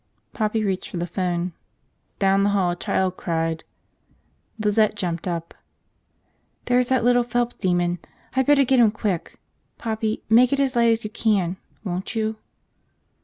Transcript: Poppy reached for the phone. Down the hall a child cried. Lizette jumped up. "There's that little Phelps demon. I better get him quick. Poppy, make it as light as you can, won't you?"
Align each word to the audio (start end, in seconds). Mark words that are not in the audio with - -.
Poppy 0.33 0.63
reached 0.63 0.89
for 0.89 0.97
the 0.97 1.05
phone. 1.05 1.53
Down 2.17 2.41
the 2.41 2.49
hall 2.49 2.71
a 2.71 2.75
child 2.75 3.17
cried. 3.17 3.63
Lizette 4.57 4.95
jumped 4.95 5.27
up. 5.27 5.53
"There's 6.65 6.87
that 6.87 7.03
little 7.03 7.21
Phelps 7.21 7.53
demon. 7.53 7.99
I 8.35 8.41
better 8.41 8.63
get 8.65 8.79
him 8.79 8.89
quick. 8.89 9.37
Poppy, 9.77 10.23
make 10.27 10.51
it 10.51 10.59
as 10.59 10.75
light 10.75 10.89
as 10.89 11.03
you 11.03 11.11
can, 11.11 11.57
won't 11.83 12.15
you?" 12.15 12.37